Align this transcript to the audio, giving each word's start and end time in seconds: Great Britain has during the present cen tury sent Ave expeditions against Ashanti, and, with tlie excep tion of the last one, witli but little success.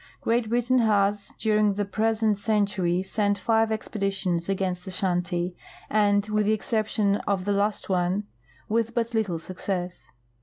Great 0.19 0.49
Britain 0.49 0.79
has 0.79 1.31
during 1.37 1.73
the 1.75 1.85
present 1.85 2.35
cen 2.35 2.65
tury 2.65 3.05
sent 3.05 3.47
Ave 3.47 3.71
expeditions 3.71 4.49
against 4.49 4.87
Ashanti, 4.87 5.55
and, 5.91 6.25
with 6.27 6.47
tlie 6.47 6.53
excep 6.55 6.87
tion 6.87 7.17
of 7.27 7.45
the 7.45 7.51
last 7.53 7.87
one, 7.87 8.23
witli 8.67 8.93
but 8.95 9.13
little 9.13 9.37
success. 9.37 10.05